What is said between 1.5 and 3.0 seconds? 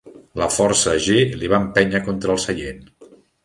va empènyer contra el seient.